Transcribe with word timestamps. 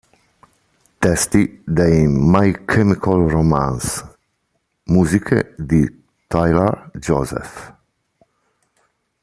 Testi 0.99 1.61
dei 1.67 2.07
My 2.07 2.65
Chemical 2.65 3.27
Romance, 3.29 4.03
musiche 4.85 5.53
di 5.59 5.87
Tyler 6.25 6.89
Joseph. 6.95 7.71